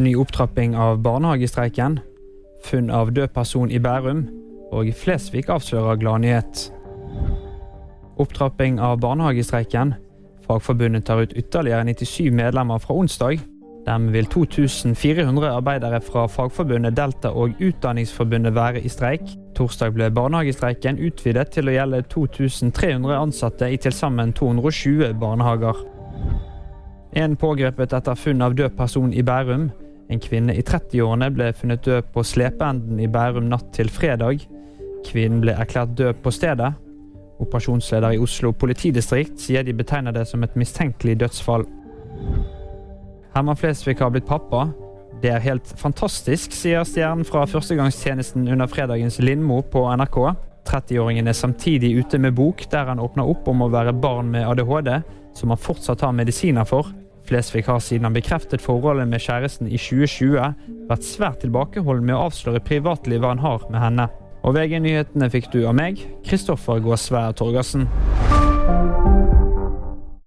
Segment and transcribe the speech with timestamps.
[0.00, 1.98] Ny opptrapping av barnehagestreiken.
[2.64, 4.22] Funn av død person i Bærum.
[4.72, 6.62] Og Flesvig avslører gladnyhet.
[8.16, 9.92] Opptrapping av barnehagestreiken.
[10.46, 13.42] Fagforbundet tar ut ytterligere 97 medlemmer fra onsdag.
[13.86, 19.28] Dem vil 2400 arbeidere fra Fagforbundet Delta og Utdanningsforbundet være i streik.
[19.56, 25.84] Torsdag ble barnehagestreiken utvidet til å gjelde 2300 ansatte i til sammen 220 barnehager.
[27.12, 29.68] En pågrepet etter funn av død person i Bærum.
[30.10, 34.42] En kvinne i 30-årene ble funnet død på Slepeenden i Bærum natt til fredag.
[35.06, 36.72] Kvinnen ble erklært død på stedet.
[37.40, 41.64] Operasjonsleder i Oslo politidistrikt sier de betegner det som et mistenkelig dødsfall.
[43.36, 44.66] Herman Flesvig har blitt pappa.
[45.22, 50.18] Det er helt fantastisk, sier stjernen fra førstegangstjenesten under fredagens Lindmo på NRK.
[50.68, 54.48] 30-åringen er samtidig ute med bok der han åpner opp om å være barn med
[54.48, 54.90] ADHD,
[55.38, 56.90] som han fortsatt har medisiner for.
[57.30, 60.48] Flesvig har siden han bekreftet forholdet med kjæresten i 2020,
[60.90, 64.08] vært svært tilbakeholden med å avsløre privatlivet han har med henne.
[64.42, 67.86] Og VG-nyhetene fikk du av meg, Kristoffer Gåsvær Torgersen.